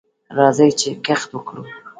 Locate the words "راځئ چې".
0.37-0.89